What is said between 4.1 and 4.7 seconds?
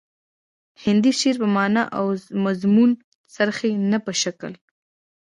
شکل